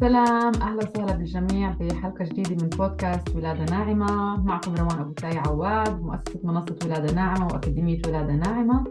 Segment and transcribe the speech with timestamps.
[0.00, 4.36] سلام أهلا وسهلا بالجميع بحلقه جديدة من بودكاست ولادة ناعمة.
[4.44, 8.84] معكم روان أبو تاي عواد مؤسسة منصة ولادة ناعمة وأكاديمية ولادة ناعمة.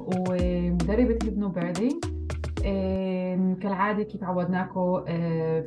[0.00, 2.00] ومدربة هيبنو بيردي
[3.62, 5.04] كالعادة كيف عودناكم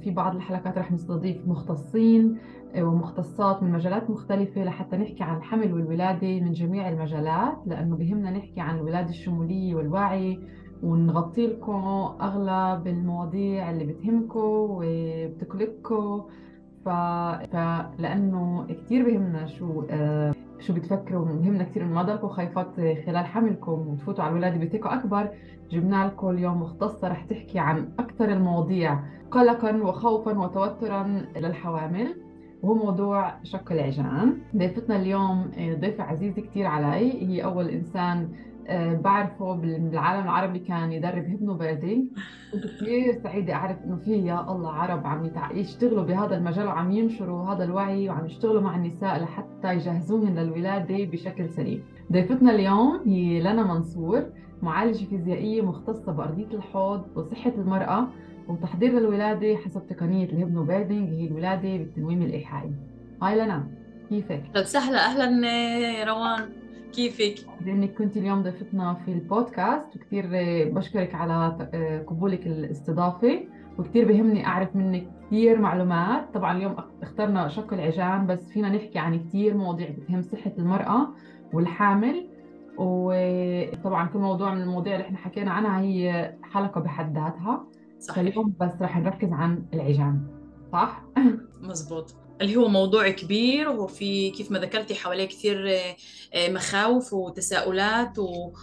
[0.04, 2.38] في بعض الحلقات رح نستضيف مختصين
[2.78, 8.62] ومختصات من مجالات مختلفة لحتى نحكي عن الحمل والولادة من جميع المجالات لأنه بهمنا نحكي
[8.62, 10.40] عن الولادة الشمولية والوعي
[10.84, 11.84] ونغطي لكم
[12.22, 14.40] أغلب المواضيع اللي بتهمكم
[14.70, 16.22] وبتقلقكم.
[16.86, 16.90] ف...
[17.52, 21.26] فلأنه كثير بهمنا شو آه شو بتفكروا.
[21.26, 25.30] بهمنا كثير ما ضلكم خايفات خلال حملكم وتفوتوا على الولادة بثقة أكبر.
[25.72, 29.00] جبنا لكم اليوم مختصة رح تحكي عن أكثر المواضيع
[29.32, 32.16] قلقا وخوفا وتوترا للحوامل.
[32.64, 34.38] وهو موضوع شق العجان.
[34.58, 37.28] ضيفتنا اليوم آه، ضيفة عزيزة كثير علي.
[37.28, 38.30] هي أول إنسان
[39.04, 42.08] بعرفه بالعالم العربي كان يدرب hypnobirthing
[42.54, 47.54] كنت كثير سعيدة أعرف إنه في يا الله عرب عم يشتغلوا بهذا المجال وعم ينشروا
[47.54, 51.84] هذا الوعي وعم يشتغلوا مع النساء لحتى يجهزوهن للولادة بشكل سليم.
[52.12, 54.26] ضيفتنا اليوم هي لنا منصور
[54.62, 58.08] معالجة فيزيائية مختصة بأرضية الحوض وصحة المرأة
[58.48, 62.72] وتحضير للولادة حسب تقنية ال hypnobirthing هي الولادة بالتنويم الإيحائي
[63.22, 63.68] هاي لنا
[64.10, 65.26] كيفك؟ سهلة أهلا
[66.04, 66.50] روان.
[66.92, 67.36] كيفك؟
[67.66, 70.26] لأنك كنت اليوم ضيفتنا في البودكاست وكثير
[70.74, 71.58] بشكرك على
[72.08, 73.40] قبولك الاستضافة
[73.78, 76.34] وكثير بهمني أعرف منك كثير معلومات.
[76.34, 81.08] طبعا اليوم اخترنا شق العجان بس فينا نحكي عن كثير مواضيع بتهم صحة المرأة
[81.54, 82.28] والحامل.
[82.78, 87.66] وطبعا كل موضوع من المواضيع اللي إحنا حكينا عنها هي حلقة بحد ذاتها.
[88.00, 88.16] صحيح.
[88.16, 90.22] فاليوم بس رح نركز عن العجان
[90.72, 91.04] صح؟
[91.62, 92.16] مزبوط.
[92.42, 95.70] اللي هو موضوع كبير وفي كيف ما ذكرتي حواليه كثير
[96.34, 98.54] آه، مخاوف وتساؤلات و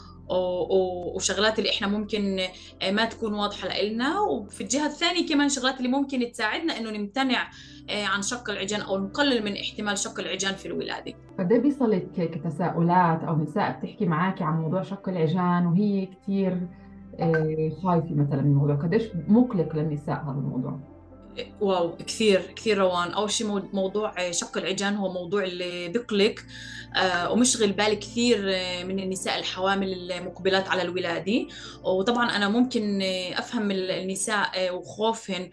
[1.15, 2.39] وشغلات اللي إحنا ممكن
[2.83, 7.51] آه، ما تكون واضحة لنا وفي الجهة الثانية كمان شغلات اللي ممكن تساعدنا إنه نمتنع
[7.91, 11.13] آه، عن شق العجان أو نقلل من احتمال شق العجان في الولادة.
[11.39, 16.69] قد إيه بيصلك كتساؤلات أو نساء بتحكي معك عن موضوع شق العجان وهي كثير
[17.83, 20.94] خايفة مثلا من الموضوع، قديش مقلق للنساء هذا الموضوع؟
[21.61, 23.11] واو كثير كثير روان.
[23.11, 26.35] أول شيء موضوع شق العجان هو موضوع اللي بقلق
[26.97, 31.47] آه، ومشغل بال كثير آه، من النساء الحوامل المقبلات على الولادة.
[31.83, 35.51] وطبعا أنا ممكن آه، أفهم النساء وخوفهن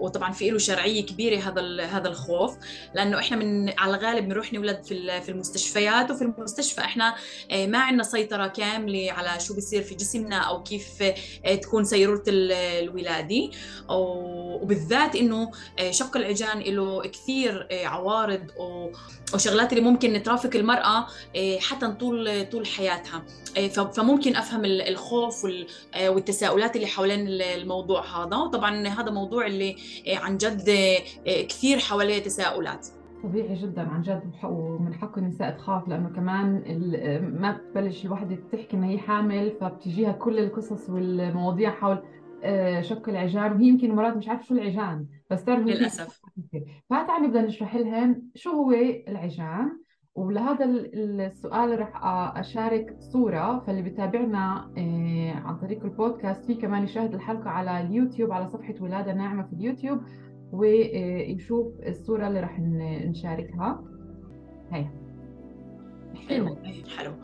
[0.00, 2.56] وطبعا في له شرعية كبيرة هذا هذا الخوف.
[2.94, 7.14] لأنه إحنا من على الغالب بنروح نولد في في المستشفيات وفي المستشفى إحنا
[7.52, 11.02] ما عندنا سيطرة كاملة على شو بيصير في جسمنا أو كيف
[11.62, 13.50] تكون سيرورة الولادة.
[14.76, 15.50] وبالذات إنه
[15.90, 18.40] شق العجان له كثير عوارض
[19.34, 21.06] وشغلات اللي ممكن نترافق المرأة
[21.36, 23.22] آه، حتى طول طول حياتها.
[23.58, 25.46] آه، فممكن أفهم الخوف
[25.94, 28.36] آه، والتساؤلات اللي حوالين الموضوع هذا.
[28.36, 29.76] وطبعا هذا موضوع اللي
[30.08, 30.70] عن جد
[31.26, 32.86] كثير حواليه تساؤلات.
[33.22, 36.62] طبيعي جدا عن جد ومن حق النساء تخاف لأنه كمان
[37.40, 41.98] ما بتبلش الوحده تحكي إنها هي حامل فبتجيها كل القصص والمواضيع حول
[42.80, 46.20] شق العجان وهي يمكن مرات مش عارفة شو العجان بس تعرف للأسف.
[46.90, 48.72] فتعالي نبدا نشرح لهم شو هو
[49.08, 49.78] العجان
[50.14, 52.00] ولهذا السؤال رح
[52.38, 58.48] أشارك صورة فاللي بتابعنا آه، عن طريق البودكاست في كمان يشاهد الحلقة على اليوتيوب على
[58.48, 60.00] صفحة ولادة ناعمة في اليوتيوب
[60.52, 62.60] ويشوف الصورة اللي رح
[63.08, 63.84] نشاركها.
[64.72, 64.86] هي
[66.28, 66.58] حلو.
[66.96, 67.14] حلو.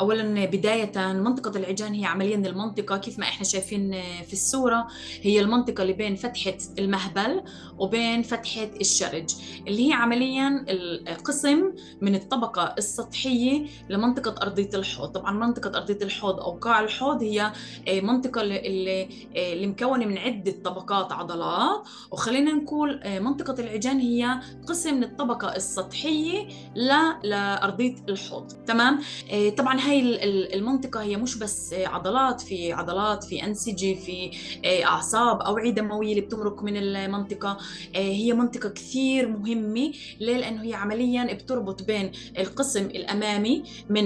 [0.00, 3.92] اولا بداية منطقة العجان هي عمليا المنطقة كيف ما إحنا شايفين
[4.26, 4.86] في الصورة
[5.22, 7.42] هي المنطقة اللي بين فتحة المهبل
[7.78, 9.34] وبين فتحة الشرج
[9.66, 10.64] اللي هي عمليا
[11.08, 15.08] القسم من الطبقة السطحية لمنطقة أرضية الحوض.
[15.08, 17.52] طبعا منطقة أرضية الحوض أو قاع الحوض هي
[17.88, 19.02] آه، منطقة اللي,
[19.36, 21.88] آه، اللي مكونة من عدة طبقات عضلات.
[22.12, 28.52] وخلينا نقول آه، منطقة العجان هي قسم من الطبقة السطحية لارضيه أرضية الحوض.
[28.66, 30.24] تمام؟ آه، طبعا هاي
[30.54, 34.30] المنطقة هي مش بس عضلات في عضلات في أنسجة في
[34.64, 37.58] آه، أعصاب أوعية دموية اللي بتمرق من المنطقة.
[37.96, 39.92] آه، هي منطقة كثير مهمة.
[40.20, 44.04] ليه؟ لأنه هي عمليا بتربط بين القسم الأمامي من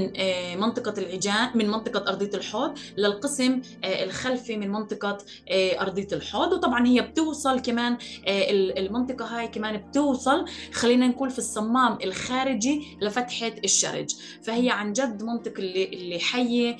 [0.60, 5.18] منطقة العجان من منطقة أرضية الحوض للقسم الخلفي من منطقة
[5.52, 6.52] أرضية الحوض.
[6.52, 7.96] وطبعا هي بتوصل كمان
[8.28, 14.14] المنطقة هاي كمان بتوصل خلينا نقول في الصمام الخارجي لفتحة الشرج.
[14.42, 16.76] فهي عن جد منطقة اللي, اللي حية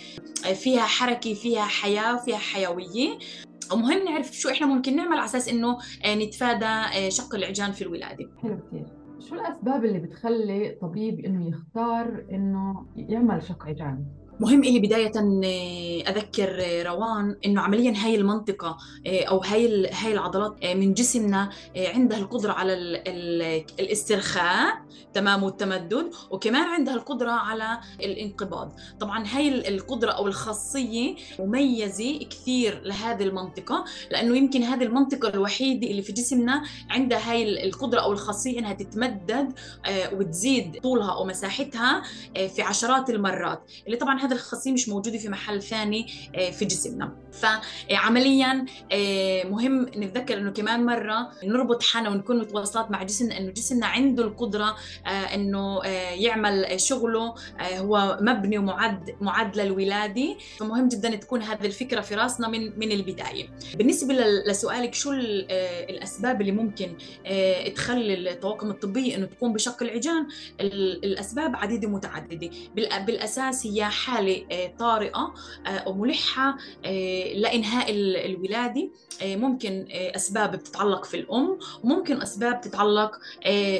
[0.55, 3.19] فيها حركة فيها حياة فيها حيوية.
[3.73, 7.83] ومهم نعرف شو إحنا ممكن نعمل على أساس إنه آه، نتفادى آه، شق العجان في
[7.83, 8.31] الولادة.
[8.43, 8.87] حلو كثير
[9.29, 14.05] شو الأسباب اللي بتخلي طبيب إنه يختار إنه يعمل شق عجان؟
[14.43, 15.13] مهم إلي بداية
[16.09, 22.73] أذكر روان إنه عمليا هاي المنطقة أو هاي هاي العضلات من جسمنا عندها القدرة على
[23.81, 24.83] الاسترخاء
[25.15, 28.73] تمام والتمدد وكمان عندها القدرة على الانقباض.
[29.01, 36.03] طبعا هاي القدرة أو الخاصية مميزة كثير لهذه المنطقة لأنه يمكن هذه المنطقة الوحيدة اللي
[36.03, 39.53] في جسمنا عندها هاي القدرة أو الخاصية إنها تتمدد
[40.13, 42.03] وتزيد طولها أو مساحتها
[42.35, 43.63] في عشرات المرات.
[43.87, 47.17] اللي طبعا هذا الخاصية مش موجودة في محل ثاني آه، في جسمنا.
[47.33, 53.87] فعمليا آه، مهم نتذكر إنه كمان مرة نربط حالنا ونكون متواصلات مع جسمنا إنه جسمنا
[53.87, 54.77] عنده القدرة
[55.07, 55.85] آه، إنه
[56.15, 60.37] يعمل شغله هو مبني ومعد معد للولادة.
[60.59, 63.49] فمهم جدا تكون هذه الفكرة في راسنا من من البداية.
[63.75, 64.15] بالنسبة
[64.47, 66.97] لسؤالك شو الأسباب اللي ممكن
[67.75, 70.27] تخلي الطواقم الطبية إنه تكون بشق العجان؟
[70.61, 74.12] الأسباب عديدة متعددة بالأساس هي حالة
[74.53, 75.35] آه، طارئة
[75.67, 77.87] آه، وملحة آه، لإنهاء
[78.27, 78.91] الولادة.
[79.23, 83.19] ممكن أسباب بتتعلق في الأم وممكن أسباب تتعلق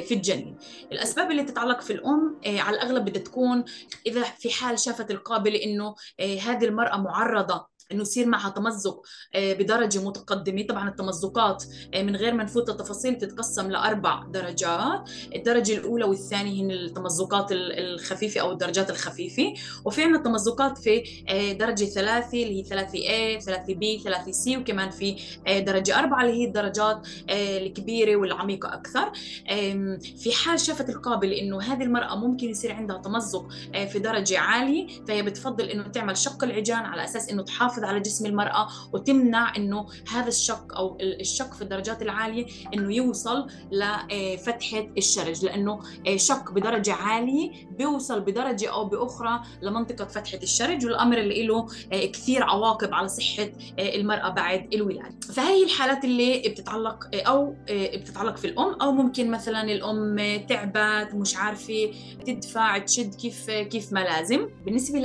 [0.07, 0.57] في الجنين
[0.91, 3.63] الأسباب اللي تتعلق في الأم على الأغلب بدها تكون
[4.07, 9.01] إذا في حال شافت القابلة إنه هذه المرأة معرضة إنه يصير معها تمزق
[9.35, 10.63] آه، بدرجة متقدمة.
[10.63, 11.63] طبعا التمزقات
[11.93, 15.09] آه، من غير ما نفوت التفاصيل بتتقسم لأربع درجات.
[15.35, 19.53] الدرجة الأولى والثانية هن التمزقات الخفيفة أو الدرجات الخفيفة.
[19.85, 24.57] وفي عندنا تمزقات في آه، درجة ثلاثة اللي هي ثلاثة A ثلاثة B ثلاثة C
[24.57, 25.15] وكمان في
[25.47, 29.11] درجة أربعة اللي هي الدرجات الكبيرة والعميقة أكثر.
[30.17, 33.47] في حال شافت القابله إنه هذه المرأة ممكن يصير عندها تمزق
[33.91, 37.99] في درجة عالية فهي بتفضل إنه تعمل شق العجان على أساس إنه تحافظ تحافظ على
[37.99, 45.45] جسم المرأة وتمنع إنه هذا الشق أو الشق في الدرجات العالية إنه يوصل لفتحة الشرج
[45.45, 45.79] لأنه
[46.15, 52.93] شق بدرجة عالية بيوصل بدرجة أو بأخرى لمنطقة فتحة الشرج والأمر اللي له كثير عواقب
[52.93, 53.49] على صحة
[53.79, 55.19] المرأة بعد الولادة.
[55.33, 60.15] فهي الحالات اللي بتتعلق أو بتتعلق في الأم أو ممكن مثلا الأم
[60.49, 61.91] تعبت مش عارفة
[62.25, 64.49] تدفع تشد كيف كيف ما لازم.
[64.65, 64.99] بالنسبة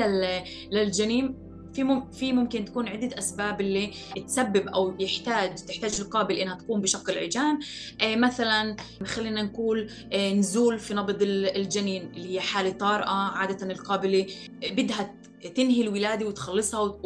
[0.72, 3.90] للجنين في مم في ممكن تكون عدة أسباب اللي
[4.26, 7.58] تسبب أو يحتاج تحتاج القابل إنها تقوم بشق العجان.
[8.00, 14.26] آه مثلا خلينا نقول آه نزول في نبض الجنين اللي هي حالة طارئة عادة القابلة
[14.70, 15.14] بدها
[15.54, 16.98] تنهي الولادة وتخلصها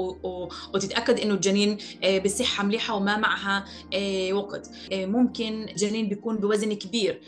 [0.75, 3.65] وتتأكد إنه الجنين آه، بصحه مليحة وما معها
[3.95, 4.71] آه، وقت.
[4.93, 7.21] آه، ممكن جنين بيكون بوزن كبير.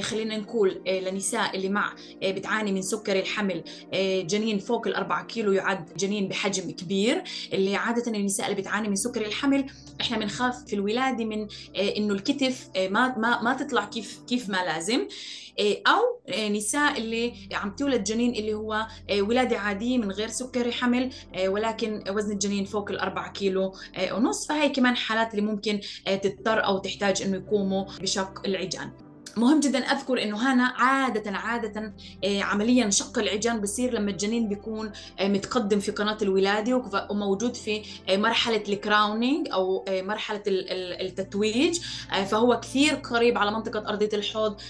[0.00, 3.64] خلينا نقول لنساء اللي مع بتعاني من سكري الحمل
[4.26, 7.22] جنين فوق الأربعة كيلو يعد جنين بحجم كبير.
[7.52, 9.66] اللي عادة النساء اللي بتعاني من سكري الحمل
[10.00, 15.06] إحنا بنخاف في الولادة من إنه الكتف ما ما ما تطلع كيف كيف ما لازم.
[15.60, 20.72] أو إيه، نساء اللي عم تولد جنين اللي هو إيه، ولادة عادية من غير سكري
[20.72, 21.10] حمل
[21.46, 23.72] ولكن وزن الجنين فوق الأربعة كيلو
[24.12, 24.48] ونص.
[24.48, 25.80] فهي كمان حالات اللي ممكن
[26.22, 28.92] تضطر أو تحتاج إنه يقوموا بشق العجان.
[29.36, 31.92] مهم جدا أذكر إنه هنا عادة عادة
[32.24, 37.82] آه، عمليا شق العجان بصير لما الجنين بيكون آه، متقدم في قناة الولادة وموجود في
[38.08, 41.80] آه، مرحلة الكراونينج أو مرحلة التتويج.
[42.26, 44.60] فهو كثير قريب على منطقة أرضية الحوض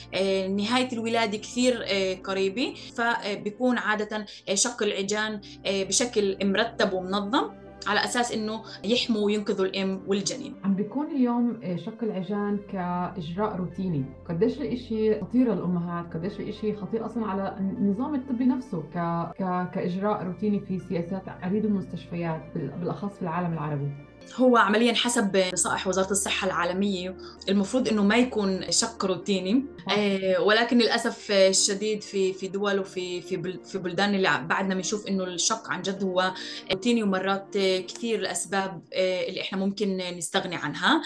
[0.51, 1.83] نهاية الولادة كثير
[2.25, 2.75] قريبة.
[2.97, 7.51] فبيكون عادة شق العجان بشكل مرتب ومنظم.
[7.87, 10.55] على أساس إنه يحموا وينقذوا الأم والجنين.
[10.65, 14.05] عم بيكون اليوم آه، شق العجان كإجراء روتيني.
[14.29, 18.97] قديش الإشي خطير للأمهات قديش الإشي خطير أصلا على النظام الطبي نفسه ك...
[19.39, 19.71] ك...
[19.75, 23.91] كإجراء روتيني في سياسات عديد المستشفيات بالأخص في العالم العربي.
[24.37, 27.17] هو عمليا حسب نصائح وزارة الصحة العالمية
[27.49, 29.65] المفروض إنه ما يكون شق روتيني
[29.99, 35.25] آه ولكن للأسف الشديد في في دول وفي في في بلدان اللي بعدنا بنشوف إنه
[35.25, 36.33] الشق عن جد هو
[36.73, 41.03] روتيني ومرات كثير الأسباب آه اللي إحنا ممكن نستغني عنها.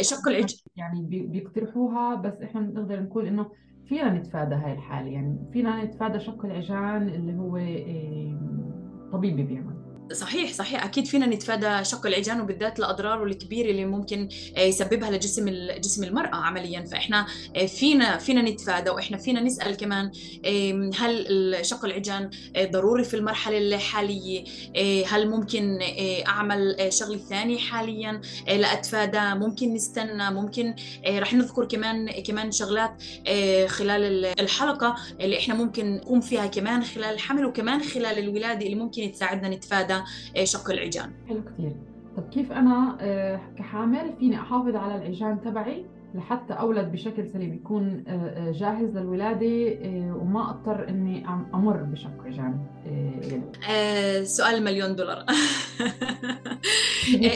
[0.00, 3.50] شق العج يعني بيقترحوها بس إحنا نقدر نقول إنه
[3.88, 5.08] فينا نتفادى هاي الحالة.
[5.10, 7.56] يعني فينا نتفادى شق العجان اللي هو
[9.12, 9.79] طبيبي بيعمل
[10.12, 10.84] صحيح صحيح.
[10.84, 15.48] أكيد فينا نتفادى شق العجان وبالذات الأضرار الكبيرة اللي ممكن آه، يسببها لجسم
[15.78, 16.84] جسم المرأة عمليا.
[16.84, 17.26] فإحنا
[17.56, 20.10] آه، فينا فينا نتفادى وإحنا فينا نسأل كمان
[20.98, 24.44] هل شق العجان آه، ضروري في المرحلة الحالية؟
[25.06, 25.78] هل ممكن
[26.26, 30.30] أعمل شغله ثانية حاليا؟ لاتفادى ممكن نستنى.
[30.30, 30.74] ممكن
[31.08, 33.02] رح نذكر كمان كمان شغلات
[33.66, 39.12] خلال الحلقة اللي إحنا ممكن نقوم فيها كمان خلال الحمل وكمان خلال الولادة اللي ممكن
[39.12, 39.99] تساعدنا نتفادى.
[40.44, 41.10] شق العجان.
[41.28, 41.72] حلو كثير.
[42.16, 48.04] طب كيف أنا آه، كحامل فيني أحافظ على العجان تبعي لحتى أولد بشكل سليم يكون
[48.52, 49.78] جاهز للولادة
[50.14, 52.58] وما أضطر إني أمر بشق عجان
[53.70, 55.24] آه سؤال مليون دولار.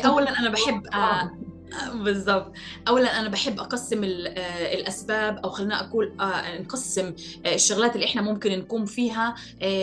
[0.07, 0.83] أولا أنا بحب
[1.95, 2.53] بالضبط.
[2.89, 7.15] اولا أنا بحب أقسم آه، الأسباب أو خلينا أقول آه، نقسم
[7.47, 9.35] آه، الشغلات اللي إحنا ممكن نقوم فيها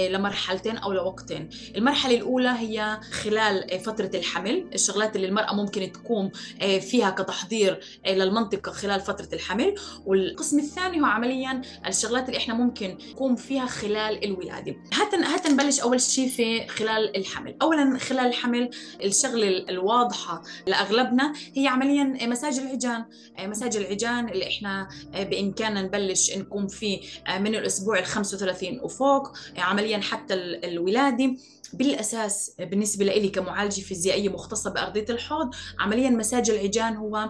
[0.09, 1.50] لمرحلتين أو لوقتين.
[1.75, 4.65] المرحلة الأولى هي خلال فترة الحمل.
[4.73, 6.31] الشغلات اللي المرأة ممكن تقوم
[6.81, 9.75] فيها كتحضير للمنطقة خلال فترة الحمل.
[10.05, 14.75] والقسم الثاني هو عمليا الشغلات اللي إحنا ممكن نقوم فيها خلال الولادة.
[14.93, 17.55] هات هات نبلش أول شيء في خلال الحمل.
[17.61, 18.69] اولا خلال الحمل
[19.03, 23.05] الشغلة الواضحة لأغلبنا هي عمليا مساج العجان.
[23.39, 27.01] مساج العجان اللي إحنا بإمكاننا نبلش نقوم فيه
[27.39, 31.35] من الأسبوع ال 35 وفوق عمليا حتى الولادة.
[31.73, 37.29] بالأساس بالنسبة لي كمعالجة فيزيائية مختصة بأرضية الحوض عمليا مساج العجان هو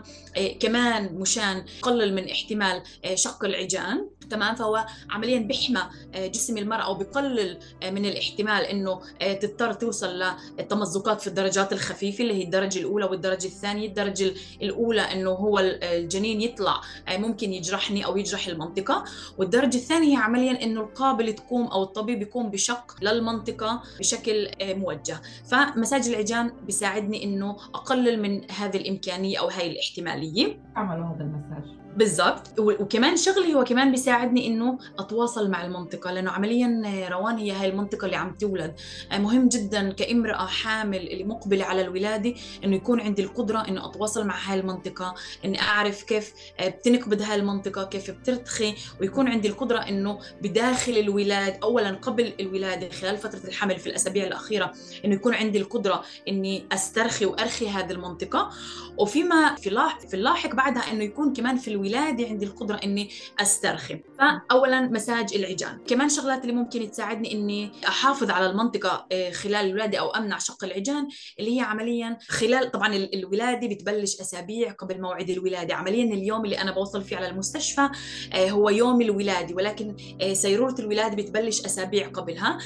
[0.60, 4.10] كمان مشان يقلل من احتمال شق العجان.
[4.30, 5.82] تمام؟ فهو عمليا بيحمى
[6.16, 10.24] آه، جسم المرأة وبقلل آه، من الاحتمال إنه آه، تضطر توصل
[10.60, 13.88] للتمزقات في الدرجات الخفيفة اللي هي الدرجة الأولى والدرجة الثانية.
[13.88, 19.04] الدرجة الأولى إنه هو الجنين يطلع ممكن يجرحني أو يجرح المنطقة.
[19.38, 25.22] والدرجة الثانية هي عمليا إنه القابل تقوم أو الطبيب يقوم بشق للمنطقة بشكل موجه.
[25.46, 30.60] فمساج العجان بيساعدني إنه أقلل من هذه الإمكانية أو هاي الاحتمالية.
[30.76, 31.82] عملوا هذا المساج.
[31.98, 32.60] بالضبط.
[32.60, 38.06] وكمان شغلي هو كمان بيساعدني إنه أتواصل مع المنطقة لأنه عمليا روان هي هاي المنطقة
[38.06, 38.76] اللي عم تولد.
[39.12, 42.34] مهم جدا كامرأة حامل اللي مقبلة على الولادة
[42.64, 47.84] إنه يكون عندي القدرة إنه أتواصل مع هاي المنطقة إني أعرف كيف بتنقبض هاي المنطقة
[47.84, 53.88] كيف بترتخي ويكون عندي القدرة إنه بداخل الولاده اولا قبل الولادة خلال فترة الحمل في
[53.88, 54.72] الأسابيع الأخيرة
[55.06, 58.50] إنه يكون عندي القدرة إني أسترخي وأرخي هذه المنطقة.
[58.98, 63.10] وفيما في اللاحق بعدها إنه يكون كمان في الولاده عندي القدرة إني
[63.40, 64.00] أسترخي.
[64.20, 65.78] فاولا مساج العجان.
[65.88, 70.64] كمان شغلات اللي ممكن تساعدني إني أحافظ على المنطقة آه، خلال الولاده أو أمنع شق
[70.64, 71.08] العجان
[71.40, 76.72] اللي هي عمليا خلال طبعا الولاده بتبلش أسابيع قبل موعد الولاده عمليا اليوم اللي أنا
[76.72, 77.90] بوصل فيه على المستشفى
[78.34, 82.58] آه، هو يوم الولاده ولكن آه، سيرورة الولاده بتبلش أسابيع قبلها.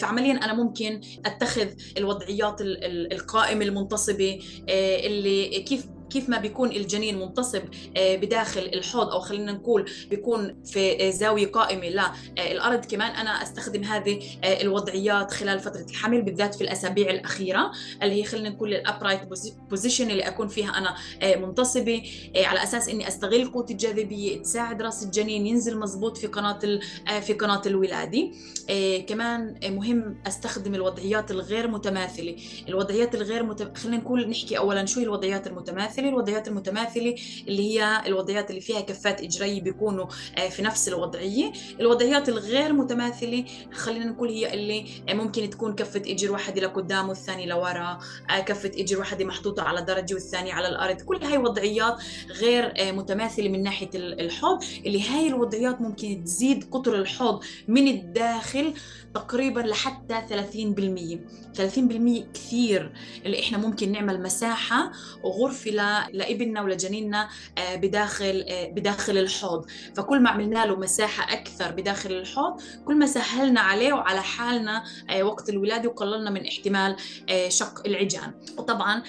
[0.00, 1.68] فعمليا أنا ممكن أتخذ
[1.98, 2.56] الوضعيات
[3.12, 7.62] القائمة المنتصبة اللي كيف كيف ما بيكون الجنين منتصب
[7.96, 13.10] آه، بداخل الحوض أو خلينا نقول بيكون في زاوية قائمة للارض كمان.
[13.10, 17.72] أنا أستخدم هذه آه، الوضعيات خلال فترة الحمل بالذات في الأسابيع الأخيرة
[18.02, 19.20] اللي هي خلينا نقول ال upright
[19.70, 22.02] position اللي أكون فيها أنا آه، منتصبة
[22.36, 26.58] على أساس إني أستغل قوه الجاذبية تساعد رأس الجنين ينزل مزبوط في قناة
[27.20, 28.30] في قناة الولادة.
[29.06, 32.36] كمان مهم أستخدم الوضعيات الغير متماثلة.
[32.68, 33.78] الوضعيات الغير مت...
[33.78, 35.95] خلينا نقول نحكي اولا شو هي الوضعيات المتماثلة.
[35.96, 37.14] المتماثله الوضعيات المتماثلة
[37.48, 40.06] اللي هي الوضعيات اللي فيها كفات اجريه بيكونوا
[40.38, 41.52] آه، في نفس الوضعية.
[41.80, 47.98] الوضعيات الغير متماثلة خلينا نقول هي اللي ممكن تكون كفة اجر واحدة لقدام والثانيه لورا
[48.30, 51.00] آه، كفة اجر واحدة محطوطة على درجة والثانية على الأرض.
[51.00, 51.96] كل هاي وضعيات
[52.30, 58.74] غير آه، متماثلة من ناحية الحوض اللي هاي الوضعيات ممكن تزيد قطر الحوض من الداخل
[59.14, 61.20] تقريبا لحتى 30%
[61.54, 62.92] 30% كثير
[63.26, 64.92] اللي إحنا ممكن نعمل مساحة
[65.24, 65.70] وغرفه
[66.12, 67.28] لابننا ولجنيننا
[67.58, 69.66] آه، بداخل آه، بداخل الحوض.
[69.96, 75.22] فكل ما عملنا له مساحة أكثر بداخل الحوض كل ما سهلنا عليه وعلى حالنا آه،
[75.22, 76.96] وقت الولادة وقللنا من احتمال
[77.48, 78.32] شق العجان.
[78.58, 79.02] وطبعا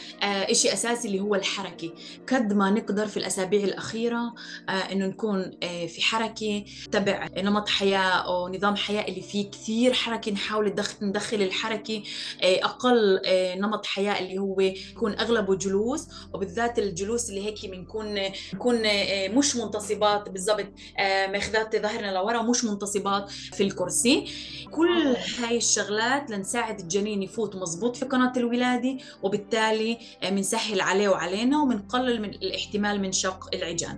[0.52, 1.92] شيء أساسي اللي هو الحركة.
[2.34, 4.34] قد ما نقدر في الأسابيع الأخيرة
[4.70, 10.76] إنه نكون في حركة تبع نمط حياة أو نظام حياة اللي فيه كثير حركة نحاول
[11.02, 12.04] ندخل الحركة
[12.44, 13.22] أقل
[13.58, 16.08] نمط حياة اللي هو يكون أغلبه جلوس.
[16.34, 18.16] وبالذات الجلوس اللي هيك بنكون
[18.54, 20.30] بنكون آه، مش منتصبات.
[20.30, 20.66] بالضبط
[20.98, 24.26] آه، ماخذات ظهرنا لورا ومش منتصبات في الكرسي.
[24.72, 31.62] كل هاي الشغلات لنساعد الجنين يفوت مزبوط في قناة الولادة وبالتالي بنسهل آه، عليه وعلينا
[31.62, 33.98] وبنقلل من الاحتمال من شق العجان.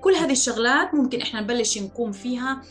[0.00, 2.62] كل هذه الشغلات ممكن إحنا نبلش نقوم فيها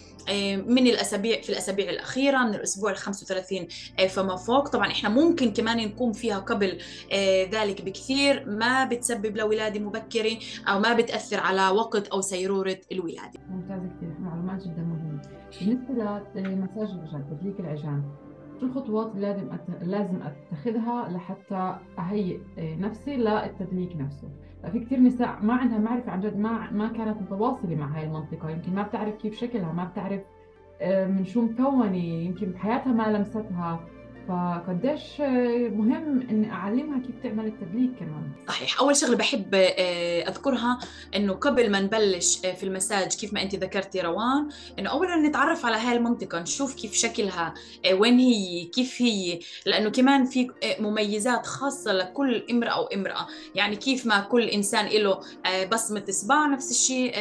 [0.68, 3.68] من الأسابيع في الأسابيع الأخيرة من الأسبوع ال 35
[4.00, 4.68] آه، فما فوق.
[4.68, 6.78] طبعا إحنا ممكن كمان نقوم فيها قبل
[7.14, 8.50] آه، ذلك بكثير.
[8.50, 13.40] ما بتسبب لولاده مبكرة أو ما بتأثر على وقت أو سيرورة الولادة.
[13.50, 15.22] ممتاز كثير معلومات جدا مهمة.
[15.62, 15.94] بالنسبة
[16.36, 18.04] لمساج العجان تدليك العجان.
[18.60, 19.48] شو الخطوات اللي لازم
[19.82, 24.30] لازم أتخذها لحتى أهيئ نفسي للتدليك نفسه.
[24.72, 28.50] في كثير نساء ما عندها معرفة عن جد ما ما كانت متواصلة مع هاي المنطقة.
[28.50, 30.22] يمكن ما بتعرف كيف شكلها ما بتعرف
[30.82, 31.96] آه، من شو مكونة.
[31.98, 33.80] يمكن بحياتها ما لمستها.
[34.28, 35.20] فقديش
[35.72, 38.32] مهم إني أعلمها كيف تعمل التدليك كمان.
[38.48, 38.80] صحيح.
[38.80, 40.80] أول شغلة بحب آه، أذكرها
[41.16, 45.66] إنه قبل ما نبلش آه، في المساج كيف ما انت ذكرتي روان إنه اولا نتعرف
[45.66, 47.54] على هاي المنطقة نشوف كيف شكلها
[47.86, 49.40] آه، وين هي كيف هي.
[49.66, 50.48] لأنه كمان في
[50.80, 55.20] مميزات خاصة لكل امرأة وامراه يعني كيف ما كل إنسان له
[55.72, 57.18] بصمة إصبع نفس الشيء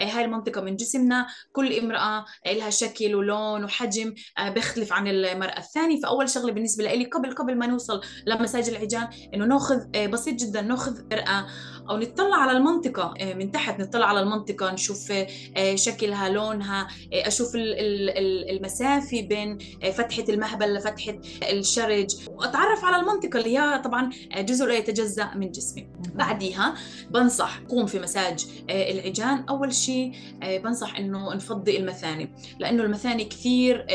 [0.00, 1.26] هاي المنطقة من جسمنا.
[1.52, 4.14] كل امرأة لها شكل ولون وحجم
[4.54, 6.00] بيختلف عن المرأة الثانية.
[6.00, 11.02] فأول شغلة بالنسبة لي قبل قبل ما نوصل لمساج العجان إنه ناخذ بسيط جدا ناخذ
[11.12, 11.46] مرآة
[11.90, 13.14] أو نطلع على المنطقة.
[13.20, 15.12] آه، من تحت نطلع على المنطقة نشوف
[15.56, 19.58] آه، شكلها لونها آه، أشوف المسافة بين
[19.92, 21.18] فتحة المهبل لفتحة
[21.50, 22.16] الشرج.
[22.28, 25.88] وأتعرف على المنطقة اللي هي طبعا جزء لا يتجزأ من جسمي.
[26.14, 26.74] بعديها
[27.10, 29.44] بنصح قوم في مساج العجان.
[29.48, 33.86] أول شيء بنصح إنه نفضي المثاني لأنه المثاني كثير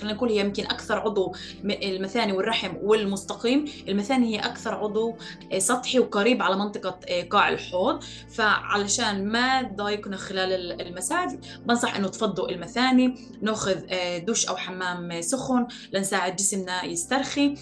[0.00, 3.64] خلينا نقول هي يمكن أكثر عضو المثاني والرحم والمستقيم.
[3.88, 5.16] المثاني هي أكثر عضو
[5.58, 6.98] سطحي وقريب على منطقة
[7.30, 14.56] قاع الحوض فعلشان ما تضايقنا خلال المساج بنصح إنه تفضوا المثاني نأخذ آه، دش أو
[14.56, 17.54] حمام سخن لنساعد جسمنا يسترخي.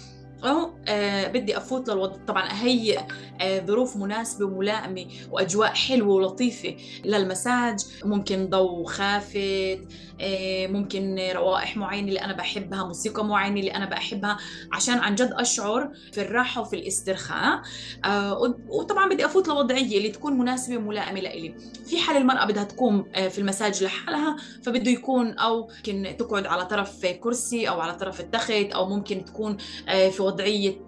[0.43, 2.15] أو آه بدي أفوت للوضع.
[2.27, 2.99] طبعا أهيئ
[3.41, 7.79] آه ظروف مناسبة وملائمة وأجواء حلوة ولطيفة للمساج.
[8.05, 9.79] ممكن ضوء خافت
[10.21, 14.37] آه ممكن روائح معينة اللي أنا بحبها موسيقى معينة اللي أنا بحبها
[14.71, 17.61] عشان عن جد أشعر في الراحة وفي الاسترخاء.
[18.05, 21.55] آه وطبعا بدي أفوت لوضعية اللي تكون مناسبة وملائمة لإلي.
[21.85, 26.65] في حال المرأة بدها تقوم آه في المساج لحالها فبده يكون أو ممكن تقعد على
[26.65, 29.57] طرف كرسي أو على طرف التخت أو ممكن تكون
[29.89, 30.85] آه في وضعية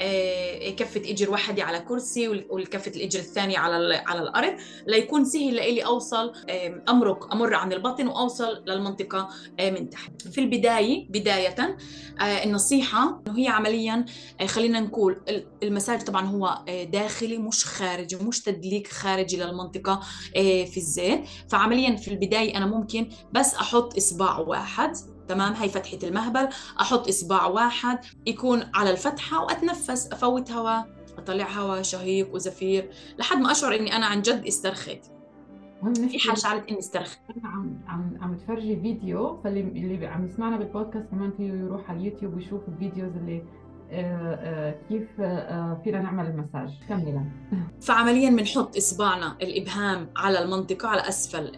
[0.00, 5.84] آه، كفة إجر واحدة على كرسي والكفة الإجر الثانية على على الأرض ليكون سهل لإلي
[5.84, 6.32] أوصل
[6.88, 9.28] امرق أمر عن البطن وأوصل للمنطقة
[9.60, 10.28] آه، من تحت.
[10.28, 11.76] في البداية بداية
[12.20, 14.04] آه، النصيحة إنه هي عمليا
[14.46, 15.20] خلينا نقول
[15.62, 20.00] المساج طبعا هو داخلي مش خارجي مش تدليك خارجي للمنطقة
[20.34, 24.92] في الزيت فعمليا في البداية أنا ممكن بس أحط إصبع واحد.
[25.28, 26.48] تمام؟ هي فتحة المهبل.
[26.80, 33.52] أحط إصبع واحد يكون على الفتحة وأتنفس أفوت هواء أطلع هواء شهيق وزفير لحد ما
[33.52, 35.06] أشعر إني أنا عن جد استرخيت.
[36.08, 37.18] في حال شعرت إني استرخيت.
[37.44, 42.34] عم عم عم تفرجي فيديو فاللي اللي عم يسمعنا بالبودكاست كمان فيه يروح على اليوتيوب
[42.34, 43.42] ويشوف الفيديوز اللي
[44.88, 46.70] كيف آه، فينا نعمل المساج.
[46.88, 47.24] كملا
[47.86, 51.52] فعمليا بنحط إصبعنا الإبهام على المنطقة على أسفل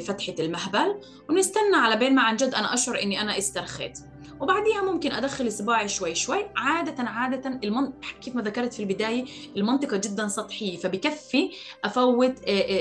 [0.00, 1.00] فتحة المهبل
[1.30, 3.98] ونستنى على بين ما عن جد أنا أشعر إني أنا استرخيت.
[4.40, 6.46] وبعديها ممكن أدخل اصبعي شوي شوي.
[6.56, 7.92] عادة عادة المن...
[8.22, 9.24] كيف ما ذكرت في البداية
[9.56, 11.50] المنطقة جدا سطحية فبكفي
[11.84, 12.34] أفوت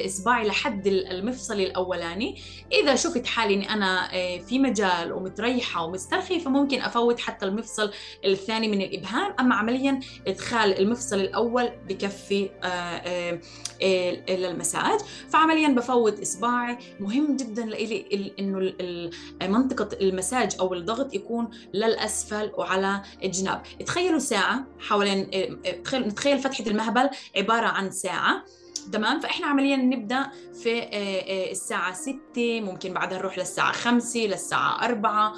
[0.06, 2.42] اصبعي لحد المفصل الأولاني.
[2.72, 4.08] إذا شفت حالي إني أنا
[4.40, 7.92] في مجال ومتريحة ومسترخية فممكن أفوت حتى المفصل
[8.26, 9.36] الثاني من الإبهام.
[9.40, 12.50] أما عمليا إدخال المفصل الأول بكفي
[14.30, 18.74] للمساج فعمليا بفوت اصبعي مهم جدا لإلي إنه
[19.42, 21.43] منطقه المساج أو الضغط يكون
[21.74, 23.62] للأسفل وعلى الجناب.
[23.86, 25.30] تخيلوا ساعة حوالين
[25.94, 28.44] نتخيل فتحة المهبل عبارة عن ساعة
[28.92, 30.32] تمام؟ فإحنا عمليا نبدأ
[30.64, 35.36] في آه، آه، الساعة 6 ممكن بعدها نروح للساعة 5 للساعة 4 آه،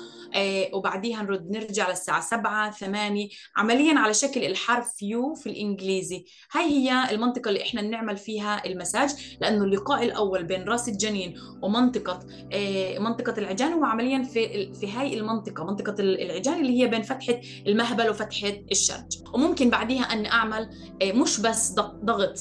[0.73, 3.27] وبعديها نرد نرجع للساعة سبعة ثمانية.
[3.57, 6.25] عمليا على شكل الحرف يو في الإنجليزي.
[6.51, 12.19] هاي هي المنطقة اللي إحنا بنعمل فيها المساج لأنه اللقاء الأول بين راس الجنين ومنطقة
[12.53, 17.41] آه، منطقة العجان هو عمليا في في هاي المنطقة منطقة العجان اللي هي بين فتحة
[17.67, 19.17] المهبل وفتحة الشرج.
[19.33, 20.69] وممكن بعديها أن أعمل
[21.01, 21.71] آه، مش بس
[22.03, 22.39] ضغط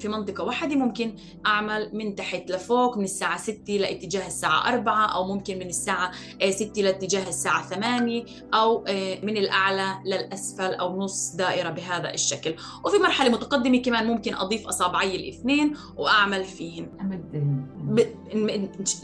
[0.00, 5.34] في منطقة واحدة ممكن أعمل من تحت لفوق من الساعة 6 لاتجاه الساعة 4 أو
[5.34, 6.12] ممكن من الساعة
[6.50, 12.54] 6 لاتجاه اتجاه الساعة 8 أو آه، من الأعلى للأسفل أو نص دائرة بهذا الشكل.
[12.84, 16.88] وفي مرحلة متقدمة كمان ممكن أضيف أصابعي الاثنين وأعمل فيهن.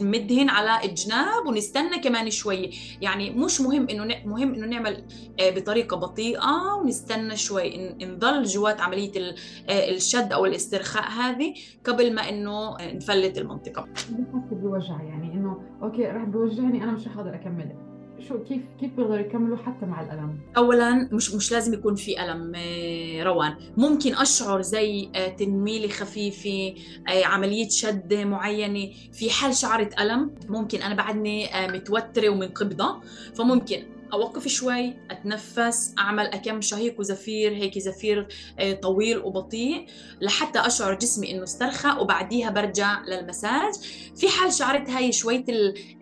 [0.01, 2.69] نمدهن على الجناب ونستنى كمان شوي.
[3.01, 5.03] يعني مش مهم إنه مهم إنه نعمل
[5.39, 7.95] آه، بطريقة بطيئة ونستنى شوي.
[8.01, 9.35] نضل جوات عملية
[9.69, 11.53] آه، الشد أو الاسترخاء هذه
[11.85, 13.87] قبل ما إنه نفلت المنطقة.
[14.51, 17.84] بوجع يعني إنه أوكي راح بوجعني أنا مش حاضر أكمل.
[18.19, 22.53] شو كيف كيف بيقدروا يكملوا حتى مع الألم؟ اولا مش مش لازم يكون في ألم
[22.55, 26.73] آه، روان، ممكن أشعر زي آه، تنميله خفيفة،
[27.07, 33.01] آه، عملية شد معينة، في حال شعرت ألم ممكن أنا بعدني متوترة ومنقبضة.
[33.35, 38.27] فممكن أوقف شوي أتنفس أعمل كم شهيق وزفير هيك زفير
[38.59, 39.85] آه، طويل وبطيء
[40.21, 43.73] لحتى أشعر جسمي إنه استرخى وبعديها برجع للمساج.
[44.15, 45.45] في حال شعرت هاي شوية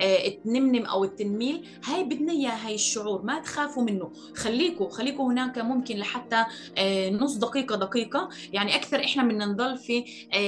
[0.01, 4.11] آه، التنمنم أو التنميل هاي بدنا اياه هاي الشعور ما تخافوا منه.
[4.35, 6.45] خليكوا خليكوا هناك ممكن لحتى
[6.77, 8.29] آه، نص دقيقة دقيقة.
[8.53, 10.03] يعني أكثر إحنا بدنا نضل في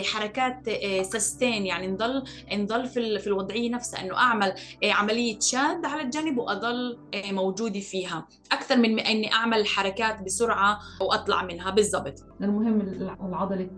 [0.06, 0.70] حركات
[1.02, 2.88] سستين يعني نضل نضل
[3.20, 4.02] في الوضعية نفسها.
[4.02, 6.98] إنه أعمل عملية شاد على الجانب وأضل
[7.46, 8.28] موجودة فيها.
[8.52, 11.72] أكثر من إني أعمل حركات بسرعة وأطلع منها.
[11.72, 12.26] بالضبط.
[12.42, 12.82] المهم
[13.22, 13.70] العضلة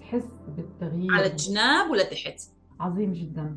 [0.00, 1.12] تحس بالتغيير.
[1.12, 2.40] على الجناب ولا تحت؟
[2.80, 3.56] عظيم جدا.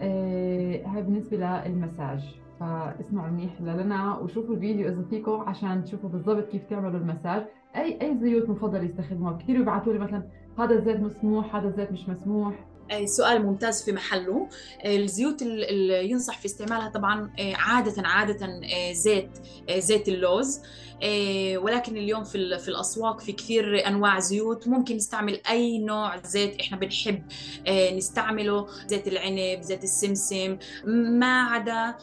[0.00, 2.20] آه هاي بالنسبة للمساج.
[2.60, 7.44] فاسمعوا منيح لنا وشوفوا الفيديو إذا فيكم عشان تشوفوا بالضبط كيف تعملوا المساج.
[7.76, 12.08] اي أي زيوت مفضل يستخدموها؟ كثير بيبعثوا لي مثلا هذا الزيت مسموح هذا الزيت مش
[12.08, 12.54] مسموح.
[13.04, 14.48] سؤال ممتاز في محله.
[14.86, 19.30] الزيوت اللي ينصح في استعمالها طبعا آه، عادة عادة آه، زيت
[19.68, 20.60] آه، زيت اللوز.
[21.56, 24.68] ولكن اليوم في في الأسواق في كثير أنواع زيوت.
[24.68, 27.22] ممكن نستعمل أي نوع زيت إحنا بنحب
[27.92, 28.66] نستعمله.
[28.86, 30.58] زيت العنب زيت السمسم
[31.18, 31.94] ما عدا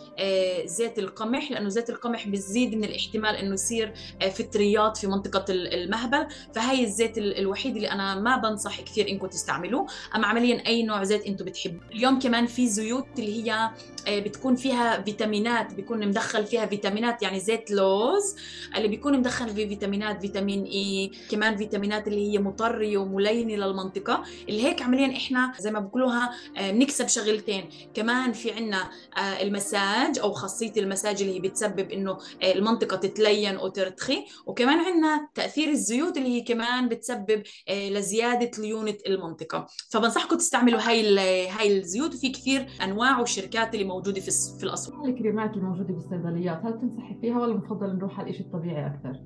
[0.65, 3.93] زيت القمح لأنه زيت القمح بزيد من الاحتمال إنه يصير
[4.31, 6.27] فطريات في منطقة المهبل.
[6.55, 9.88] فهي الزيت الوحيد اللي أنا ما بنصح كثير إنكم تستعملوه.
[10.15, 13.69] اما عمليا أي نوع زيت إنتم بتحبوا اليوم كمان في زيوت اللي هي
[14.10, 18.36] بتكون فيها فيتامينات بيكون مدخل فيها فيتامينات يعني زيت لوز
[18.75, 24.63] اللي بيكون مدخل فيه فيتامينات فيتامين إي كمان فيتامينات اللي هي مطريه وملينه للمنطقه اللي
[24.63, 27.69] هيك عمليا إحنا زي ما بقولوها آه، بنكسب شغلتين.
[27.93, 32.12] كمان في عنا آه، المساج أو خاصية المساج اللي هي بتسبب إنه
[32.43, 39.67] آه، المنطقة تتلين وترتخي وكمان عنا تأثير الزيوت اللي هي كمان بتسبب لزيادة ليونة المنطقة.
[39.89, 41.17] فبنصحكم تستعملوا هاي
[41.49, 42.15] هاي الزيوت.
[42.15, 45.05] وفي كثير أنواع وشركات اللي موجودة في في الأسواق.
[45.05, 49.19] الكريمات الموجودة بالصيدليات هل تنصحي فيها ولا بفضل نروح على الشيء الطبيعي أكثر؟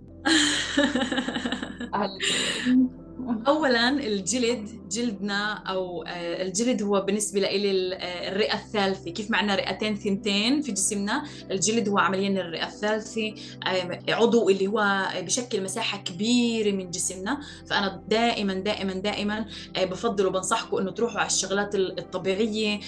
[3.47, 9.12] اولا الجلد جلدنا أو آه، الجلد هو بالنسبة لي آه، الرئة الثالثة.
[9.12, 13.34] كيف معنا رئتين ثنتين في جسمنا؟ الجلد هو عمليا الرئة الثالثة
[13.67, 17.39] آه، عضو اللي هو بشكل مساحة كبيرة من جسمنا.
[17.65, 19.45] فأنا دائما دائما دائما
[19.78, 22.80] بفضل وبنصحكم إنه تروحوا على الشغلات الطبيعية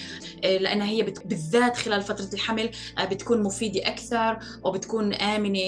[0.42, 2.70] لانها هي بالذات خلال فترة الحمل
[3.10, 5.60] بتكون مفيدة أكثر وبتكون آمنة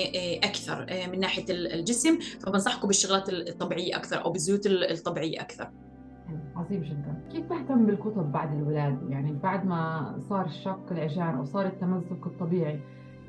[0.45, 2.19] أكثر من ناحية الجسم.
[2.41, 5.71] فبنصحكم بالشغلات الطبيعية أكثر أو بالزيوت الطبيعية أكثر.
[6.57, 7.23] عظيم جدا.
[7.33, 12.81] كيف بهتم بالكتب بعد الولادة يعني بعد ما صار الشق العجان أو صار التمزق الطبيعي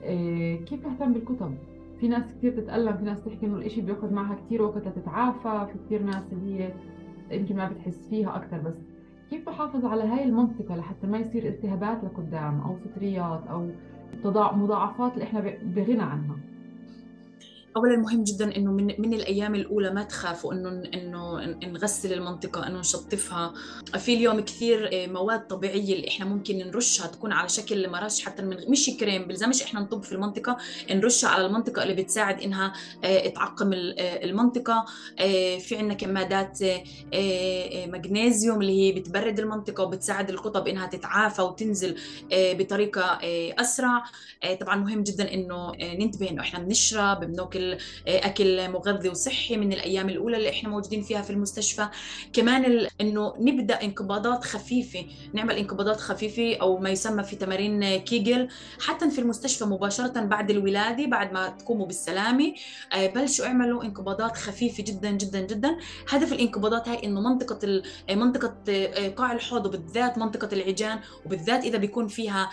[0.03, 1.57] إيه كيف بهتم بالكتب؟
[1.99, 5.79] في ناس كثير تتألم في ناس تحكي إنه الإشي بياخذ معها كثير وقت لتتعافى في
[5.85, 6.73] كثير ناس اللي هي
[7.31, 8.75] يمكن ما بتحس فيها أكثر بس
[9.29, 13.69] كيف بحافظ على هاي المنطقة لحتى ما يصير التهابات لقدام أو فطريات أو
[14.55, 16.35] مضاعفات اللي إحنا بغنى عنها؟
[17.77, 22.79] اولا مهم جدا إنه من من الأيام الأولى ما تخافوا إنه إنه نغسل المنطقة إنه
[22.79, 23.53] نشطفها.
[23.97, 28.41] في اليوم كثير آه، مواد طبيعية اللي إحنا ممكن نرشها تكون على شكل مرش حتى
[28.43, 30.57] من مش كريم بلزمش إحنا نطب في المنطقة
[30.91, 34.85] نرشها على المنطقة اللي بتساعد إنها آه، تعقم آه، المنطقة.
[35.59, 36.59] في عندنا كمادات
[37.87, 41.95] مغنيسيوم اللي هي بتبرد المنطقة وبتساعد القطب إنها تتعافى وتنزل
[42.31, 43.19] بطريقة
[43.61, 44.03] أسرع.
[44.61, 50.09] طبعا مهم جدا إنه ننتبه إنه إحنا بنشرب بناكل أكل أكل مغذي وصحي من الأيام
[50.09, 51.87] الأولى اللي إحنا موجودين فيها في المستشفى.
[52.33, 58.47] كمان إنه نبدأ انقباضات خفيفة نعمل انقباضات خفيفة أو ما يسمى في تمارين كيجل
[58.79, 62.53] حتى في المستشفى مباشرة بعد الولادة بعد ما تقوموا بالسلامة
[62.93, 65.77] آه، بلشوا اعملوا انقباضات خفيفة جدا جدا جدا.
[66.09, 72.07] هدف الانقباضات هاي إنه منطقة منطقة آه، قاع الحوض وبالذات منطقة العجان وبالذات إذا بيكون
[72.07, 72.49] فيها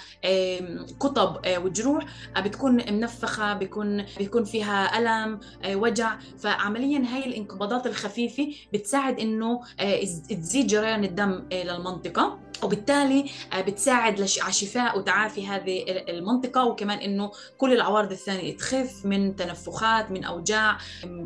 [1.01, 2.05] قطب آه، وجروح
[2.39, 6.19] بتكون منفخة بيكون بيكون فيها ألم آه، وجع.
[6.39, 13.31] فعمليا هاي الانقباضات الخفيفة بتساعد إنه آه، تزيد جريان الدم آه، للمنطقة وبالتالي
[13.67, 20.25] بتساعد على شفاء وتعافي هذه المنطقة وكمان إنه كل العوارض الثانية تخف من تنفخات من
[20.25, 20.79] أوجاع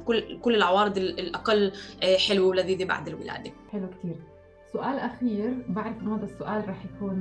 [0.07, 1.73] كل كل العوارض الأقل
[2.29, 3.53] حلوة ولذيذة بعد الولادة.
[3.73, 4.17] حلو كثير
[4.73, 7.17] سؤال أخير بعرف إنه هذا السؤال رح يكون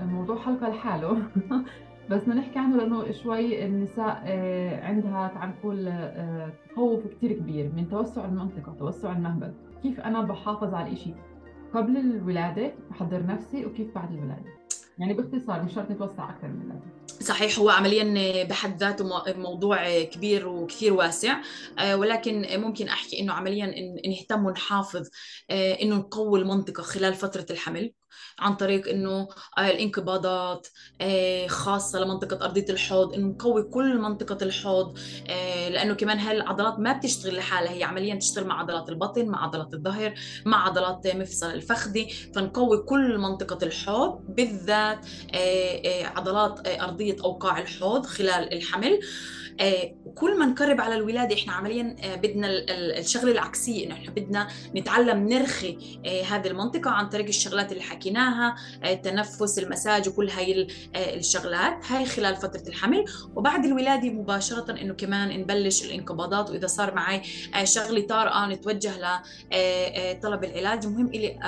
[0.00, 1.22] موضوع حلقة لحاله.
[2.12, 7.72] بس بدنا نحكي عنه لأنه شوي النساء آه، عندها تعال نقول آه، تخوف كثير كبير
[7.76, 9.54] من توسع المنطقة توسع المهبل.
[9.82, 11.14] كيف أنا بحافظ على الإشي
[11.74, 14.62] قبل الولادة بحضر نفسي وكيف بعد الولادة؟
[14.98, 16.84] يعني باختصار مش شرط نتوسع أكثر من الولاده
[17.20, 19.04] صحيح هو عمليا بحد ذاته
[19.36, 21.40] موضوع كبير وكثير واسع.
[21.78, 23.74] آه، ولكن ممكن أحكي إنه عمليا
[24.08, 25.08] نهتم ونحافظ
[25.50, 27.92] إنه نقوي المنطقة خلال فترة الحمل.
[28.38, 30.68] عن طريق إنه آه، الانقباضات
[31.00, 34.98] آه، خاصة لمنطقة أرضية الحوض إنه نقوي كل منطقة الحوض
[35.30, 39.44] آه، لأنه كمان هاي العضلات ما بتشتغل لحالها هي عمليا بتشتغل مع عضلات البطن مع
[39.44, 40.14] عضلات الظهر
[40.46, 45.06] مع عضلات مفصل الفخذي فنقوي كل منطقة الحوض بالذات
[46.16, 49.00] عضلات أرضية أو قاع الحوض خلال الحمل.
[50.14, 52.48] كل ما نقرب على الولادة إحنا عمليا آه، بدنا
[52.98, 58.56] الشغله العكسيه إنه إحنا بدنا نتعلم نرخي آه، هذه المنطقة عن طريق الشغلات اللي حكيناها
[58.84, 63.04] التنفس المساج وكل هاي الشغلات هاي خلال فترة الحمل.
[63.36, 67.22] وبعد الولادة مباشرة إنه كمان نبلش الانقباضات وإذا صار معي
[67.64, 70.86] شغله طارئه نتوجه لطلب العلاج.
[70.86, 71.38] مهم لي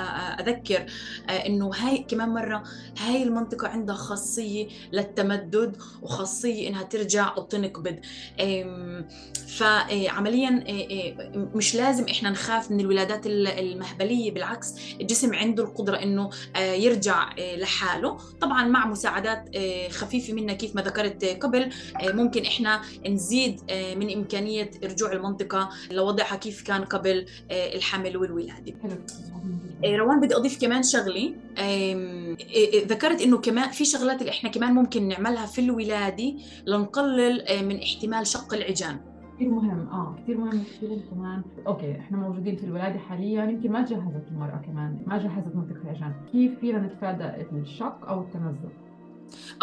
[0.40, 0.86] أذكر
[1.28, 2.62] إنه هاي كمان مرة
[2.98, 7.93] هاي المنطقة عندها خاصية للتمدد وخاصية إنها ترجع وتنقبض
[8.40, 9.06] الولد
[9.48, 10.64] فعمليا
[11.34, 18.18] مش لازم إحنا نخاف من الولادات المهبلية بالعكس الجسم عنده القدرة إنه يرجع لحاله.
[18.40, 19.56] طبعا مع مساعدات
[19.90, 21.70] خفيفة منا كيف ما ذكرت قبل
[22.02, 28.74] ممكن إحنا نزيد من إمكانية رجوع المنطقة لوضعها كيف كان قبل الحمل والولادة.
[29.86, 31.34] روان بدي أضيف كمان شغلة.
[32.86, 36.34] ذكرت إنه كمان في شغلات اللي إحنا كمان ممكن نعملها في الولادة
[36.66, 38.96] لنقلل من احتمال شق العجان.
[39.36, 41.42] كثير مهم آه كثير مهم كثير كمان.
[41.66, 46.14] أوكي إحنا موجودين في الولادة حاليا يمكن ما جهزت المرأة كمان ما جهزت منطقة العجان.
[46.32, 48.72] كيف فينا نتفادى الشق أو التمزق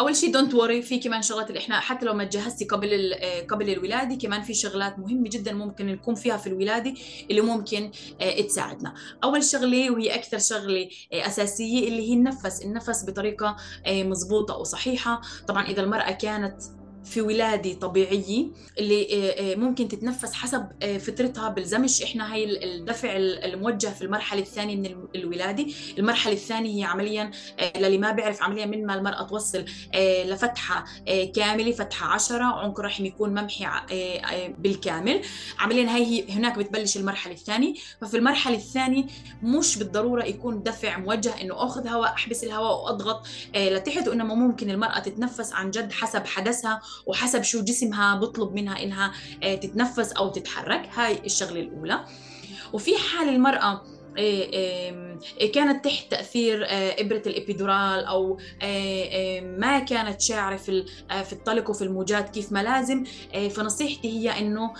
[0.00, 3.14] أول شيء دونت وري في كمان شغلات اللي إحنا حتى لو ما تجهزتي قبل
[3.50, 6.94] قبل الولادة كمان في شغلات مهمة جدا ممكن نكون فيها في الولادة
[7.30, 8.94] اللي ممكن آه، تساعدنا.
[9.24, 12.62] أول شغلة وهي أكثر شغلة آه، أساسية اللي هي النفس.
[12.62, 15.20] النفس بطريقة آه، مضبوطة وصحيحة.
[15.48, 16.62] طبعا إذا المرأة كانت
[17.04, 18.46] في ولادة طبيعية
[18.78, 24.40] اللي آه، آه، ممكن تتنفس حسب آه، فطرتها بلزمش إحنا هاي الدفع الموجه في المرحلة
[24.40, 25.66] الثانية من الولادة.
[25.98, 27.30] المرحلة الثانية هي عمليا
[27.76, 29.64] للي ما بيعرف عمليا من ما المرأة توصل
[30.24, 30.84] لفتحة
[31.34, 32.44] كاملة فتحة عشرة.
[32.44, 33.66] عنق الرحم يكون ممحي
[34.58, 35.20] بالكامل.
[35.58, 37.74] عمليا هي هناك بتبلش المرحلة الثانية.
[38.00, 39.04] ففي المرحلة الثانية
[39.42, 44.08] مش بالضرورة يكون دفع موجه إنه أخذ هواء أحبس الهواء وأضغط لتحت.
[44.08, 49.54] وإنما ممكن المرأة تتنفس عن جد حسب حدثها وحسب شو جسمها بطلب منها إنها آه،
[49.54, 50.88] تتنفس أو تتحرك.
[50.94, 52.04] هاي الشغلة الأولى.
[52.72, 53.82] وفي حال المرأة
[54.18, 55.18] آه،
[55.54, 58.38] كانت تحت تأثير آه، إبرة الإبيدورال أو
[59.58, 60.84] ما كانت شاعرة في
[61.24, 63.04] في الطلق وفي الموجات كيف ما لازم
[63.50, 64.74] فنصيحتي هي إنه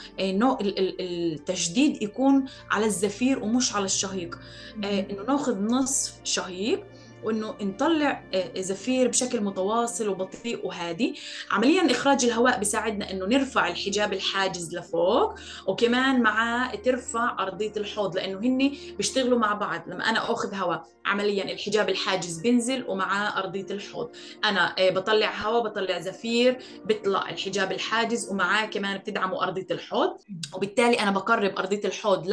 [0.61, 4.38] التشديد يكون على الزفير ومش على الشهيق.
[4.85, 6.85] إنه ناخذ نصف شهيق
[7.22, 11.14] وإنه نطلع آه، زفير بشكل متواصل وبطيء وهادي.
[11.50, 15.35] عمليا إخراج الهواء بيساعدنا إنه نرفع الحجاب الحاجز لفوق
[15.66, 19.82] وكمان معاه ترفع أرضية الحوض لأنه هن بيشتغلوا مع بعض.
[19.87, 24.11] لما أنا أخذ هواء عمليا الحجاب الحاجز بينزل ومعاه أرضية الحوض.
[24.44, 30.16] أنا آه، بطلع هواء بطلع زفير بيطلع الحجاب الحاجز ومعاه كمان بتدعمه أرضية الحوض.
[30.54, 32.26] وبالتالي أنا بقرب أرضية الحوض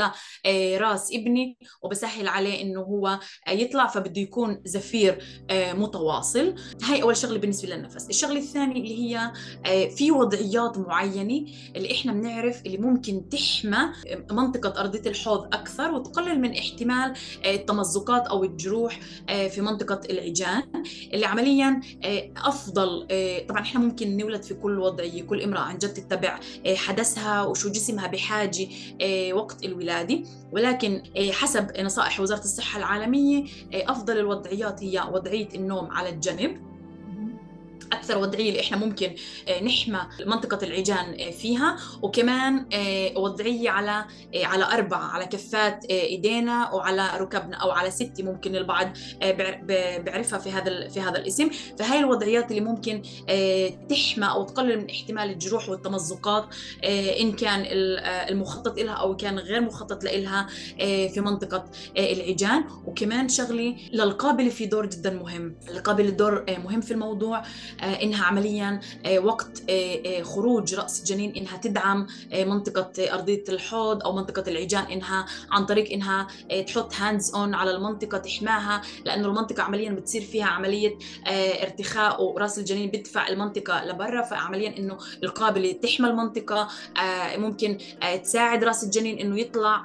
[0.46, 6.56] لراس آه، ابني وبسهل عليه إنه هو يطلع فبده يكون زفير زفير آه، متواصل.
[6.84, 8.10] هاي أول شغلة بالنسبة للنفس.
[8.10, 9.32] الشغلة الثانية اللي هي
[9.66, 15.92] آه، في وضعيات معينة اللي إحنا بنعرف اللي ممكن تحمى آه، منطقة أرضية الحوض أكثر
[15.92, 17.14] وتقلل من احتمال
[17.46, 20.64] التمزقات أو الجروح في منطقة العجان.
[21.14, 21.82] اللي عمليا
[22.38, 23.08] أفضل
[23.50, 26.40] طبعا إحنا ممكن نولد في كل وضعية كل امرأة عن جد تتبع
[26.76, 28.68] حدثها وشو جسمها بحاجة
[29.34, 30.24] وقت الولادة.
[30.52, 36.69] ولكن حسب نصائح وزارة الصحة العالمية أفضل الوضعيات الوضعيات هي وضعية النوم على الجنب.
[37.94, 39.16] أكثر وضعية اللي إحنا ممكن
[39.48, 41.78] آه، نحمى منطقة العجان آه، فيها.
[42.02, 48.56] وكمان آه، وضعية على على اربعه على كفات إيدينا وعلى ركبنا أو على ستة ممكن
[48.56, 48.88] البعض
[50.04, 51.50] بيعرفها في هذا في هذا الاسم.
[51.80, 53.02] فهي الوضعيات اللي ممكن
[53.90, 56.56] تحمى أو تقلل من احتمال الجروح والتمزقات
[57.20, 57.64] إن كان
[58.30, 60.48] المخطط لها أو كان غير مخطط لها
[61.08, 61.66] في منطقة
[61.98, 62.64] العجان.
[62.86, 65.56] وكمان شغله للقابله في دور جدا مهم.
[65.70, 67.44] القابله دور مهم في الموضوع
[67.84, 74.44] إنها عمليا آه، وقت آه، خروج رأس الجنين إنها تدعم منطقة أرضية الحوض أو منطقة
[74.48, 76.28] العجان إنها عن طريق إنها
[76.68, 80.98] تحط hands on على المنطقة تحميها لأنه المنطقة عمليا بتصير فيها عملية
[81.64, 86.68] ارتخاء ورأس الجنين بدفع المنطقة لبرا فعمليا إنه القابلة تحمي المنطقة
[87.38, 87.78] ممكن
[88.24, 89.84] تساعد رأس الجنين إنه يطلع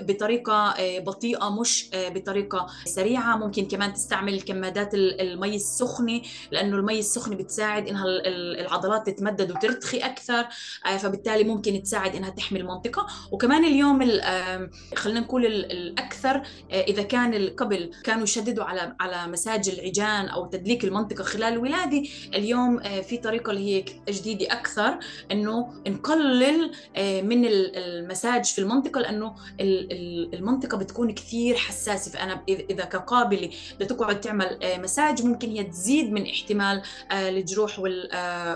[0.00, 3.36] بطريقة بطيئة مش بطريقة سريعة.
[3.36, 8.04] ممكن كمان تستعمل كمادات المي السخنة لأنه المي المي السخنة بتساعد إنها
[8.60, 10.46] العضلات تتمدد وترتخي أكثر
[10.98, 13.06] فبالتالي ممكن تساعد إنها تحمي المنطقة.
[13.32, 13.98] وكمان اليوم
[14.96, 21.24] خلينا نقول الأكثر إذا كان قبل كانوا يشددوا على على مساج العجان أو تدليك المنطقة
[21.24, 22.02] خلال الولادة
[22.34, 24.98] اليوم في طريقة اللي هي جديدة أكثر
[25.32, 26.70] إنه نقلل
[27.24, 29.34] من المساج في المنطقة لأنه
[30.34, 32.10] المنطقة بتكون كثير حساسة.
[32.10, 36.82] فأنا اذا كقابلة بتقعد تعمل مساج ممكن هي تزيد من احتمال
[37.12, 37.78] الجروح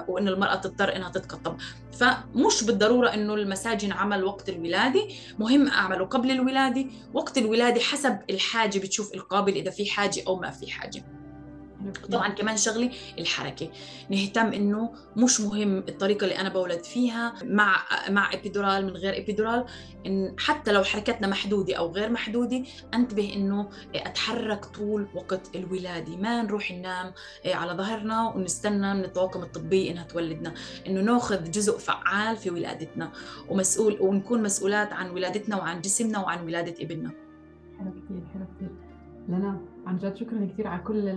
[0.09, 1.57] وإن المرأة تضطر إنها تتقطب
[1.92, 6.87] فمش بالضرورة إنه المساج ينعمل وقت الولادة مهم اعمله قبل الولادة.
[7.14, 11.05] وقت الولادة حسب الحاجة بتشوف القابل إذا في حاجة أو ما في حاجة.
[12.12, 13.71] طبعا كمان شغله الحركة.
[14.11, 17.77] نهتم إنه مش مهم الطريقة اللي أنا بولد فيها مع
[18.09, 19.64] مع ابيدورال من غير ابيدورال
[20.07, 22.62] إن حتى لو حركتنا محدودة أو غير محدودة
[22.95, 26.16] أنتبه إنه أتحرك طول وقت الولادة.
[26.16, 27.12] ما نروح ننام
[27.47, 30.55] على ظهرنا ونستنى من الطواقم الطبيه إنها تولدنا.
[30.87, 33.12] إنه ناخذ جزء فعال في ولادتنا
[33.49, 37.11] ومسؤول ونكون مسؤولات عن ولادتنا وعن جسمنا وعن ولادة ابننا.
[37.79, 38.71] حلو كثير حلو كثير
[39.29, 41.09] لنا عن جد شكرا كثير على كل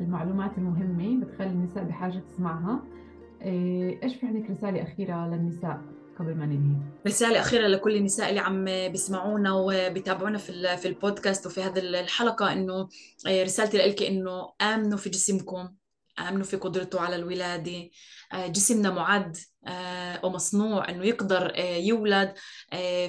[0.00, 2.82] المعلومات المهمة بتخلي النساء بحاجة تسمعها.
[3.42, 5.80] إيه، إيش في عندك رسالة أخيرة للنساء
[6.18, 11.62] قبل ما ننهي؟ رسالة أخيرة لكل النساء اللي عم بيسمعونا وبيتابعونا في في البودكاست وفي
[11.62, 12.88] هذه الحلقة إنه
[13.26, 15.68] إيه، رسالتي لك إنه آمنوا في جسمكم
[16.28, 17.90] آمنوا في قدرته على الولادة
[18.34, 22.34] جسمنا معد آه، ومصنوع إنه يقدر آه، يولد.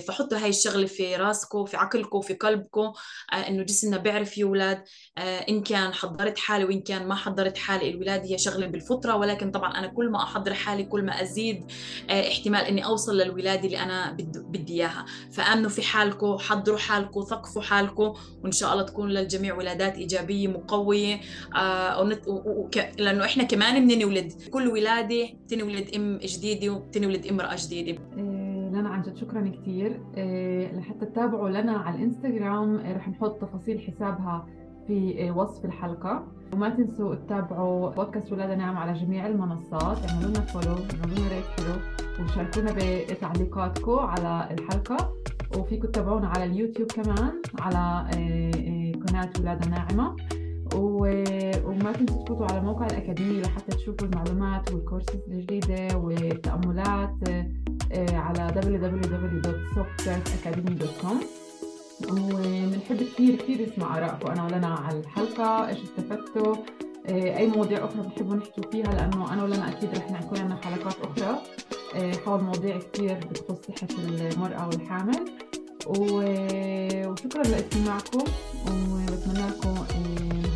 [0.08, 2.94] فحطوا هاي الشغلة في راسكم في عقلكم في قلبكم
[3.34, 4.84] إنه جسمنا بيعرف يولد.
[5.18, 9.16] إن كان حضرت حالي وإن كان ما حضرت حالي الولاده هي شغلة بالفطرة.
[9.16, 11.72] ولكن طبعا أنا كل ما أحضر حالي كل ما أزيد
[12.12, 15.06] احتمال إني أوصل للولاده اللي أنا بدي إياها.
[15.34, 21.22] فآمنوا في حالكم حضروا حالكم ثقفوا حالكم وإن شاء الله تكون للجميع ولادات إيجابية مقوية.
[22.98, 24.34] لأنه إحنا كمان بنولد.
[24.52, 25.14] كل ولادة
[25.47, 27.99] تنولد أم جديدة وتنولد امرأة جديدة.
[28.17, 33.41] إيه لنا عن جد شكرا كثير إيه لحتى تتابعوا لنا على الإنستغرام إيه رح نحط
[33.41, 34.47] تفاصيل حسابها
[34.88, 36.28] في وصف الحلقة.
[36.54, 39.97] وما تنسوا تتابعوا بودكاست ولادة نعم على جميع المنصات.
[40.10, 41.75] اعملوا لنا فولو اعملوا لنا ريت حلو
[42.25, 45.13] وشاركونا بتعليقاتكم على الحلقة.
[45.58, 48.10] وفيكم تتابعونا على اليوتيوب كمان على
[49.08, 50.15] قناة ولادة ناعمة.
[50.76, 57.16] وما تنسوا تفوتوا على موقع الأكاديمية لحتى تشوفوا المعلومات والكورسات الجديدة والتأملات
[57.92, 61.16] آه، على www.softsurfacademy.com
[62.12, 64.32] وبنحب كثير كثير نسمع آرائكم.
[64.32, 65.68] أنا ولنا على الحلقة.
[65.68, 66.56] إيش استفدتوا؟
[67.08, 70.96] آه، أي مواضيع أخرى بتحبوا نحكي فيها؟ لأنه أنا ولنا أكيد رح نكون عندنا حلقات
[71.04, 71.38] أخرى.
[71.96, 75.26] آه، حول مواضيع كثير بتخص صحة المرأة والحامل.
[75.88, 78.24] وشكرا لإستماعكم.
[78.68, 79.85] وبتمنى لكم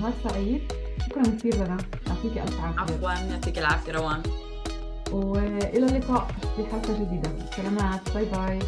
[0.09, 0.61] نهار سعيد.
[1.05, 1.77] شكرا كثير لنا.
[2.07, 2.95] يعطيك ألف عافية.
[2.95, 4.23] عفوا يعطيك العافية روان.
[5.11, 7.31] وإلى اللقاء في حلقة جديدة.
[7.55, 8.09] سلامات.
[8.13, 8.59] باي باي